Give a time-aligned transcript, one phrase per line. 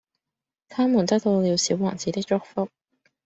[0.67, 2.67] 它們得到了小王子的祝福